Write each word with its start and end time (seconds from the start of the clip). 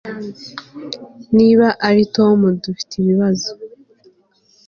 Niba 1.37 1.67
ari 1.87 2.03
Tom 2.15 2.39
dufite 2.63 2.93
ibibazo 3.01 3.49